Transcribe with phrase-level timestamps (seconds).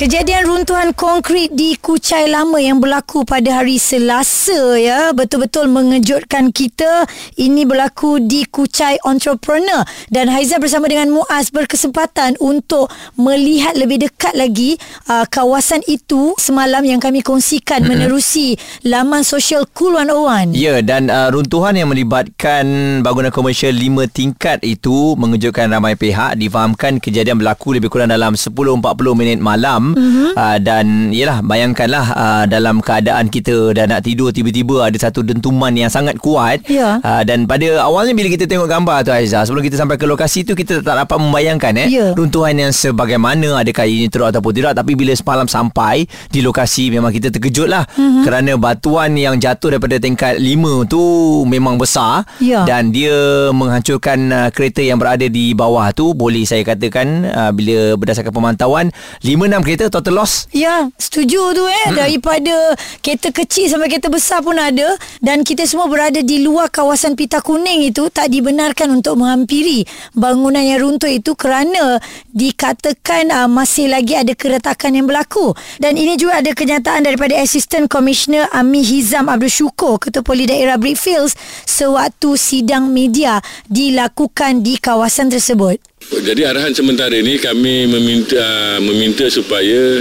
[0.00, 7.04] Kejadian runtuhan konkrit di Kuchai Lama yang berlaku pada hari Selasa ya betul-betul mengejutkan kita.
[7.36, 12.88] Ini berlaku di Kuchai Entrepreneur dan Haiza bersama dengan Muaz berkesempatan untuk
[13.20, 18.56] melihat lebih dekat lagi uh, kawasan itu semalam yang kami kongsikan menerusi
[18.88, 20.56] laman sosial Cool 101.
[20.56, 22.64] Ya dan uh, runtuhan yang melibatkan
[23.04, 28.80] bangunan komersial lima tingkat itu mengejutkan ramai pihak difahamkan kejadian berlaku lebih kurang dalam 10.40
[29.12, 30.28] minit malam mm-hmm.
[30.34, 35.72] uh, dan yalah bayangkanlah uh, dalam keadaan kita dah nak tidur tiba-tiba ada satu dentuman
[35.72, 36.98] yang sangat kuat Ya.
[37.00, 40.42] uh, dan pada awalnya bila kita tengok gambar tu Aiza sebelum kita sampai ke lokasi
[40.42, 42.06] tu kita tak dapat membayangkan eh Ya.
[42.14, 47.10] runtuhan yang sebagaimana adakah ini teruk ataupun tidak tapi bila semalam sampai di lokasi memang
[47.10, 48.22] kita terkejut lah mm-hmm.
[48.22, 51.02] kerana batuan yang jatuh daripada tingkat 5 tu
[51.44, 52.64] memang besar Ya.
[52.64, 53.12] dan dia
[53.52, 58.86] menghancurkan uh, kereta yang berada di bawah tu boleh saya katakan uh, bila berdasarkan pemantauan
[59.20, 61.86] 5-6 kereta total loss Ya, setuju tu eh.
[61.88, 61.96] Hmm.
[61.96, 64.98] Daripada kereta kecil sampai kereta besar pun ada.
[65.22, 69.86] Dan kita semua berada di luar kawasan pita kuning itu tak dibenarkan untuk menghampiri
[70.18, 72.02] bangunan yang runtuh itu kerana
[72.34, 75.54] dikatakan uh, masih lagi ada keretakan yang berlaku.
[75.78, 80.76] Dan ini juga ada kenyataan daripada Assistant Commissioner Ami Hizam Abdul Syukur, Ketua Poli Daerah
[80.76, 83.38] Brickfields sewaktu sidang media
[83.70, 85.89] dilakukan di kawasan tersebut.
[86.30, 89.98] Jadi arahan sementara ini kami meminta meminta supaya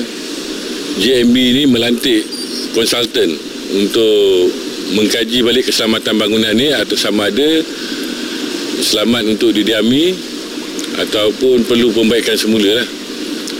[1.01, 2.21] JMB ini melantik
[2.71, 3.33] konsultan
[3.73, 4.49] untuk
[4.93, 7.65] mengkaji balik keselamatan bangunan ini atau sama ada
[8.79, 10.13] selamat untuk didiami
[11.01, 12.87] ataupun perlu pembaikan semula lah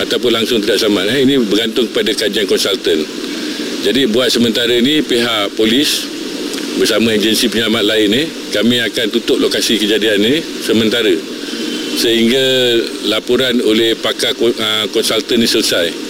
[0.06, 1.10] ataupun langsung tidak selamat.
[1.10, 3.02] Eh, Ini bergantung kepada kajian konsultan.
[3.82, 6.06] Jadi buat sementara ini pihak polis
[6.78, 11.39] bersama agensi penyelamat lain ni kami akan tutup lokasi kejadian ini sementara
[12.00, 12.48] sehingga
[13.12, 16.09] laporan oleh pakar ah, konsultan ini selesai.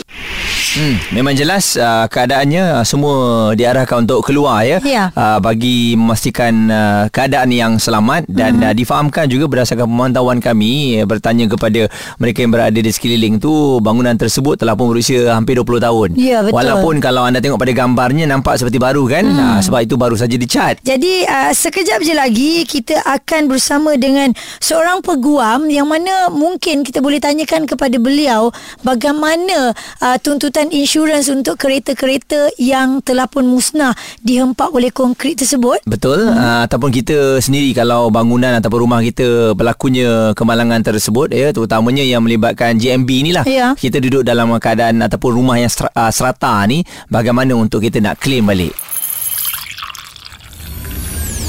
[0.69, 3.15] Hmm, memang jelas uh, keadaannya uh, semua
[3.53, 4.77] diarahkan untuk keluar ya.
[4.85, 5.09] Ya.
[5.17, 8.65] Uh, bagi memastikan uh, keadaan yang selamat dan Mhm.
[8.69, 13.49] uh, difahamkan juga berdasarkan pemantauan kami uh, bertanya kepada mereka yang berada di sekeliling tu
[13.79, 16.09] bangunan tersebut telah pun berusia hampir 20 tahun.
[16.13, 16.53] Ya, betul.
[16.59, 19.25] Walaupun kalau anda tengok pada gambarnya nampak seperti baru kan.
[19.25, 19.39] Hmm.
[19.39, 20.77] Uh, sebab itu baru saja dicat.
[20.83, 26.99] Jadi uh, sekejap je lagi kita akan bersama dengan seorang peguam yang mana mungkin kita
[26.99, 29.71] boleh tanyakan kepada beliau bagaimana
[30.01, 35.79] uh, tuntutan insurans untuk kereta-kereta yang telah pun musnah dihempak oleh konkrit tersebut.
[35.87, 36.35] Betul hmm.
[36.35, 42.19] uh, ataupun kita sendiri kalau bangunan ataupun rumah kita berlakunya kemalangan tersebut ya terutamanya yang
[42.19, 43.73] melibatkan JMB inilah Ya.
[43.73, 48.43] kita duduk dalam keadaan ataupun rumah yang uh, serata ni bagaimana untuk kita nak claim
[48.43, 48.75] balik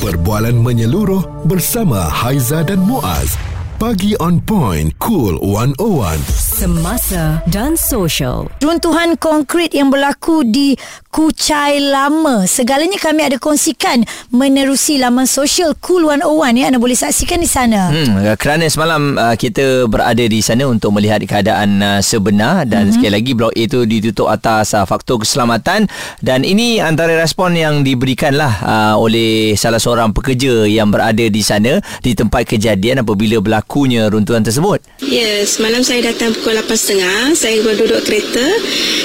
[0.00, 3.36] Perbualan menyeluruh bersama Haiza dan Muaz.
[3.76, 4.96] Pagi on point.
[4.96, 6.39] Cool 101.
[6.60, 8.44] Semasa dan social.
[8.60, 10.76] Runtuhan konkrit yang berlaku di
[11.08, 12.44] Kuchai Lama.
[12.44, 16.68] Segalanya kami ada kongsikan menerusi laman sosial Cool 101 ya.
[16.68, 17.88] Anda boleh saksikan di sana.
[17.88, 22.92] Hmm, kerana semalam uh, kita berada di sana untuk melihat keadaan uh, sebenar dan mm-hmm.
[22.92, 25.88] sekali lagi blok A itu ditutup atas uh, faktor keselamatan
[26.20, 31.80] dan ini antara respon yang diberikanlah uh, oleh salah seorang pekerja yang berada di sana
[32.04, 34.84] di tempat kejadian apabila berlakunya runtuhan tersebut.
[35.00, 38.46] Ya, semalam saya datang pukul 8.30 Saya baru duduk kereta.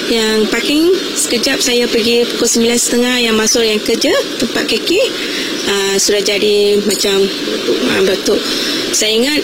[0.09, 5.01] Yang parking Sekejap saya pergi pukul 9.30 Yang masuk yang kerja Tempat keki
[5.69, 8.41] uh, Sudah jadi macam uh, Batuk.
[8.91, 9.41] Saya ingat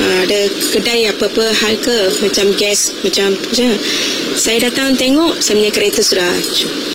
[0.00, 0.40] uh, Ada
[0.72, 3.68] kedai apa-apa hal ke Macam gas Macam macam.
[4.38, 6.92] Saya datang tengok Saya punya kereta sudah hancur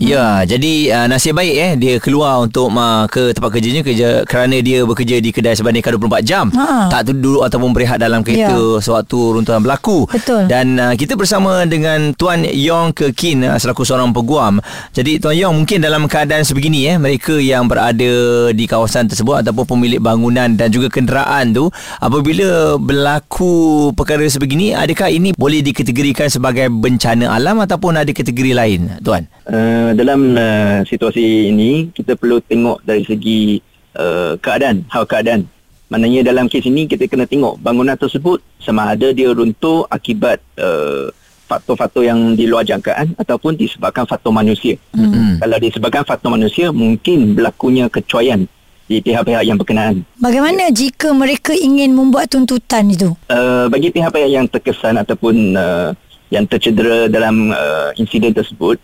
[0.00, 4.56] Ya, jadi uh, nasib baik eh dia keluar untuk uh, ke tempat kerjanya kerja kerana
[4.58, 6.48] dia bekerja di kedai sebanyak 24 jam.
[6.56, 6.88] Ha.
[6.88, 8.48] Tak duduk ataupun berehat dalam Ya.
[8.48, 10.08] kereta sewaktu runtuhan berlaku.
[10.08, 10.48] Betul.
[10.48, 14.56] Dan uh, kita bersama dengan Tuan Yong Kekin uh, selaku seorang peguam.
[14.96, 18.12] Jadi Tuan Yong mungkin dalam keadaan sebegini eh mereka yang berada
[18.50, 21.68] di kawasan tersebut ataupun pemilik bangunan dan juga kenderaan tu
[22.00, 23.52] apabila berlaku
[23.92, 29.28] perkara sebegini adakah ini boleh dikategorikan sebagai bencana alam ataupun ada kategori lain Tuan?
[29.44, 33.60] Uh, dalam uh, situasi ini kita perlu tengok dari segi
[33.96, 35.46] uh, keadaan, hal keadaan.
[35.90, 41.10] Maknanya dalam kes ini kita kena tengok bangunan tersebut sama ada dia runtuh akibat uh,
[41.50, 44.78] faktor-faktor yang di luar jangkaan ataupun disebabkan faktor manusia.
[44.94, 45.42] Mm-hmm.
[45.42, 48.46] Kalau disebabkan faktor manusia mungkin berlakunya kecuaian
[48.86, 50.06] di pihak-pihak yang berkenaan.
[50.18, 53.14] Bagaimana jika mereka ingin membuat tuntutan itu?
[53.26, 55.90] Uh, bagi pihak-pihak yang terkesan ataupun uh,
[56.30, 58.78] yang tercedera dalam uh, insiden tersebut,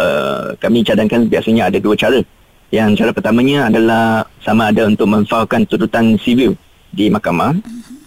[0.00, 2.20] uh, kami cadangkan biasanya ada dua cara.
[2.74, 6.58] Yang cara pertamanya adalah sama ada untuk memfaulkan tuntutan sivil
[6.90, 7.54] di mahkamah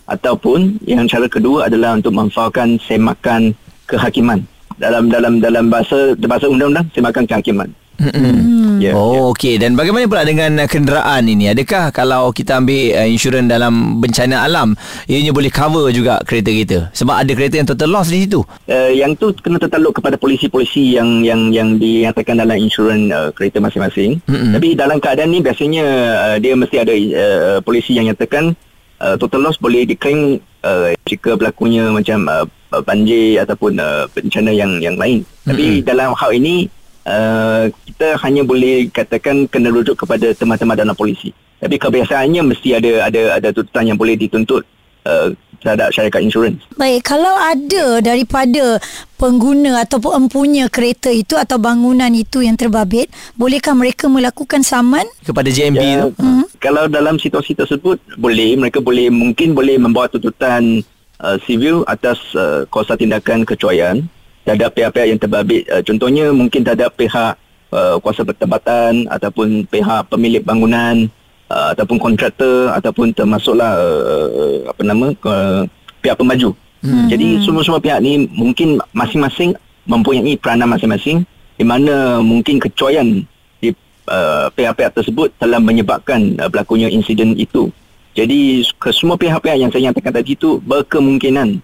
[0.09, 3.55] ataupun yang cara kedua adalah untuk memfaulkan semakan
[3.87, 4.43] kehakiman
[4.75, 7.69] dalam dalam dalam bahasa bahasa undang-undang semakan kehakiman.
[7.99, 8.79] Mm-mm.
[8.79, 13.07] Ya, Oh okey dan bagaimana pula dengan uh, kenderaan ini adakah kalau kita ambil uh,
[13.07, 14.71] insurans dalam bencana alam
[15.05, 18.93] ianya boleh cover juga kereta kita sebab ada kereta yang total loss di situ Uh,
[18.93, 24.21] yang tu kena tertakluk kepada polisi-polisi yang yang yang dinyatakan dalam insurans uh, kereta masing-masing.
[24.29, 24.53] Mm-mm.
[24.53, 28.53] Tapi dalam keadaan ni biasanya uh, dia mesti ada uh, polisi yang nyatakan
[29.01, 32.45] uh, total loss boleh diklaim uh, jika berlakunya macam uh,
[32.85, 35.25] banjir ataupun uh, bencana yang yang lain.
[35.45, 36.69] Tapi dalam hal ini
[37.09, 41.33] uh, kita hanya boleh katakan kena rujuk kepada teman-teman dalam polisi.
[41.59, 44.63] Tapi kebiasaannya mesti ada ada ada tuntutan yang boleh dituntut
[45.03, 46.63] uh, terhadap syarikat insurans.
[46.79, 48.79] Baik, kalau ada daripada
[49.19, 55.03] pengguna ataupun empunya kereta itu atau bangunan itu yang terbabit, bolehkah mereka melakukan saman?
[55.19, 60.79] kepada JMB Ya, tu Kalau dalam situasi tersebut boleh mereka boleh mungkin boleh membawa tuntutan
[61.19, 64.07] uh, sivil atas uh, kuasa tindakan kecuaian
[64.47, 65.63] terhadap pihak-pihak yang terbabit.
[65.69, 67.37] Uh, contohnya mungkin terhadap pihak
[67.73, 71.09] uh, kuasa pertempatan ataupun pihak pemilik bangunan
[71.49, 75.63] uh, ataupun kontraktor ataupun termasuklah uh, apa nama uh,
[76.01, 76.53] pihak pemaju.
[76.79, 77.11] Hmm.
[77.11, 79.51] Jadi semua-semua pihak ni mungkin masing-masing
[79.83, 81.27] mempunyai peranan masing-masing
[81.59, 83.19] di mana mungkin kecuaian
[83.59, 83.69] di
[84.07, 87.67] uh, pihak-pihak tersebut telah menyebabkan uh, berlakunya insiden itu.
[88.15, 91.59] Jadi ke semua pihak-pihak yang saya nyatakan tadi itu berkemungkinan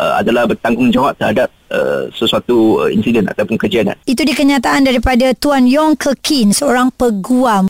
[0.00, 3.96] uh, adalah bertanggungjawab terhadap uh, sesuatu uh, insiden ataupun kejadian.
[4.08, 7.68] Itu di kenyataan daripada Tuan Yong Kekin, seorang peguam.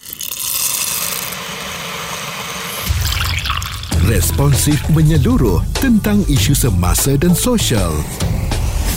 [4.07, 7.95] Responsif menyeluruh tentang isu semasa dan sosial.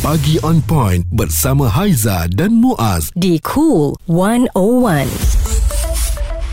[0.02, 3.14] Pagi on point bersama Haiza dan Muaz.
[3.14, 5.43] di Cool 101.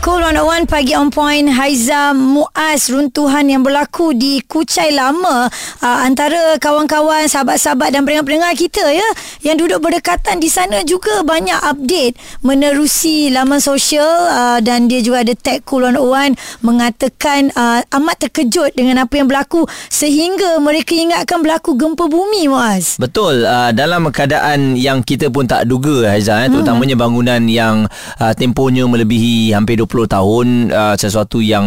[0.01, 6.57] Cool 101 pagi on point Haiza Muaz runtuhan yang berlaku di Kuchai Lama uh, antara
[6.57, 9.05] kawan-kawan sahabat-sahabat dan pendengar-pendengar kita ya
[9.45, 15.21] yang duduk berdekatan di sana juga banyak update menerusi laman sosial uh, dan dia juga
[15.21, 16.33] ada tag Cool 101
[16.65, 22.97] mengatakan uh, amat terkejut dengan apa yang berlaku sehingga mereka ingatkan berlaku gempa bumi Muaz.
[22.97, 27.85] Betul uh, dalam keadaan yang kita pun tak duga Haizal eh, terutamanya bangunan yang
[28.17, 31.65] uh, tempohnya melebihi hampir 20 tahun uh, sesuatu yang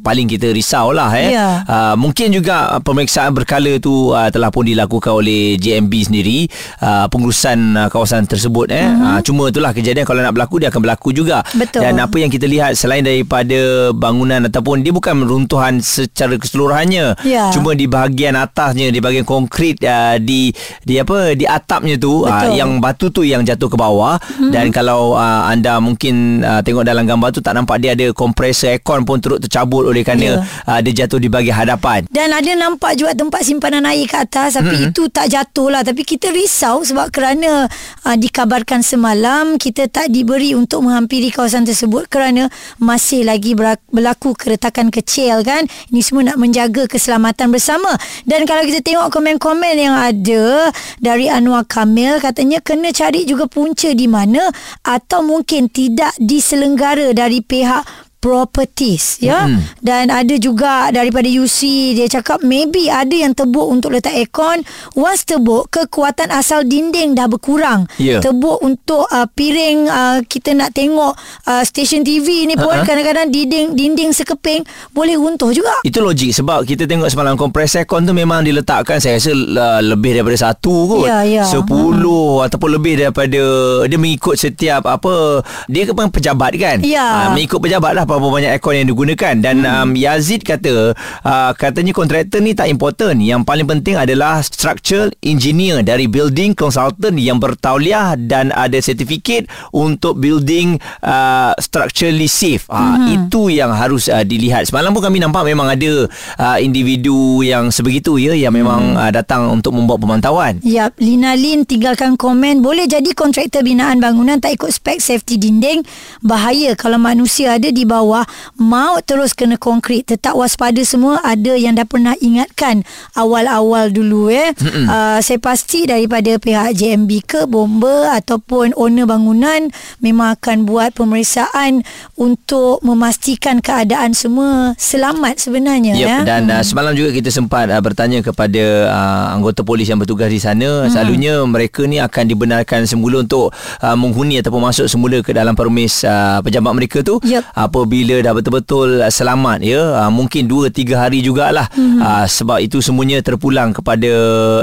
[0.00, 1.34] paling kita risau lah eh.
[1.34, 1.66] Ya.
[1.66, 6.46] Uh, mungkin juga pemeriksaan berkala tu uh, telah pun dilakukan oleh JMB sendiri
[6.80, 8.86] uh, pengurusan uh, kawasan tersebut eh.
[8.86, 11.42] Uh, cuma itulah kejadian kalau nak berlaku dia akan berlaku juga.
[11.54, 11.82] Betul.
[11.82, 17.18] Dan apa yang kita lihat selain daripada bangunan ataupun dia bukan runtuhan secara keseluruhannya.
[17.26, 17.50] Ya.
[17.50, 20.54] Cuma di bahagian atasnya di bahagian konkrit uh, di
[20.84, 24.52] di apa di atapnya tu uh, yang batu tu yang jatuh ke bawah hmm.
[24.52, 28.76] dan kalau uh, anda mungkin uh, tengok dalam gambar tu tak nampak dia ada kompresor
[28.76, 30.42] aircon pun turut tercabut oleh kerana Ya.
[30.66, 32.02] uh, dia jatuh di bahagian hadapan.
[32.10, 34.90] Dan ada nampak juga tempat simpanan air ke atas Tapi mm-hmm.
[34.90, 37.70] itu tak jatuh lah Tapi kita risau sebab kerana
[38.02, 42.50] uh, Dikabarkan semalam Kita tak diberi untuk menghampiri kawasan tersebut Kerana
[42.82, 47.94] masih lagi berlaku keretakan kecil kan Ini semua nak menjaga keselamatan bersama
[48.26, 53.94] Dan kalau kita tengok komen-komen yang ada Dari Anwar Kamil Katanya kena cari juga punca
[53.94, 54.50] di mana
[54.82, 57.86] Atau mungkin tidak diselenggara dari pihak
[58.26, 59.78] properties ya mm.
[59.86, 64.66] dan ada juga daripada UC dia cakap maybe ada yang tebuk untuk letak aircon
[64.98, 68.18] once tebuk kekuatan asal dinding dah berkurang Ya.
[68.18, 71.14] tebuk untuk uh, piring uh, kita nak tengok
[71.46, 72.82] uh, stesen TV ni pun Ha-ha.
[72.82, 78.02] kadang-kadang dinding dinding sekeping boleh runtuh juga Itu logik sebab kita tengok semalam kompresor aircon
[78.08, 81.06] tu memang diletakkan saya rasa uh, lebih daripada satu kot.
[81.06, 81.44] Ya, ya.
[81.44, 82.46] Sepuluh hmm.
[82.48, 83.42] ataupun lebih daripada
[83.84, 86.82] dia mengikut setiap apa dia kan pejabat kan.
[86.82, 87.30] Ya.
[87.30, 89.72] Uh, mengikut pejabat lah berapa banyak aircon yang digunakan dan hmm.
[89.72, 93.18] um, Yazid kata uh, katanya kontraktor ni tak important.
[93.20, 100.16] Yang paling penting adalah structural engineer dari building consultant yang bertauliah dan ada sertifikat untuk
[100.22, 102.64] building uh, structurally safe.
[102.70, 103.06] Uh, hmm.
[103.26, 104.70] Itu yang harus uh, dilihat.
[104.70, 106.06] Semalam pun kami nampak memang ada
[106.38, 110.62] uh, individu yang sebegitu ya yang memang uh, datang untuk membuat pemantauan.
[110.62, 115.82] Ya, Lina Lin tinggalkan komen boleh jadi kontraktor binaan bangunan tak ikut spek safety dinding
[116.22, 121.58] bahaya kalau manusia ada di bawah bawah maut terus kena konkrit tetap waspada semua ada
[121.58, 122.86] yang dah pernah ingatkan
[123.18, 124.54] awal-awal dulu eh
[124.86, 129.66] uh, saya pasti daripada pihak JMB ke bomba ataupun owner bangunan
[129.98, 131.82] memang akan buat pemeriksaan
[132.14, 137.82] untuk memastikan keadaan semua selamat sebenarnya Yep, ya dan uh, semalam juga kita sempat uh,
[137.82, 140.86] bertanya kepada uh, anggota polis yang bertugas di sana.
[140.86, 140.90] Hmm.
[140.92, 146.04] Selalunya mereka ni akan dibenarkan semula untuk uh, menghuni ataupun masuk semula ke dalam permis
[146.06, 147.42] uh, pejabat mereka tu Yep.
[147.86, 150.02] Apabila dah betul-betul selamat ya.
[150.02, 151.70] Uh, mungkin 2 3 hari jugalah.
[151.70, 152.02] Hmm.
[152.02, 154.10] Uh, sebab itu semuanya terpulang kepada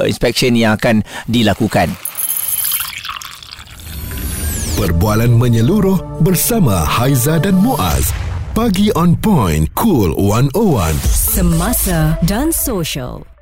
[0.03, 1.95] inspection yang akan dilakukan.
[4.75, 8.11] Perbualan menyeluruh bersama Haiza dan Muaz.
[8.51, 10.99] Pagi on point, cool 101.
[11.07, 13.32] Semasa dan social.